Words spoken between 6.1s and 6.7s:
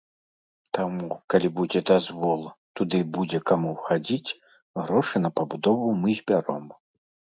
збяром.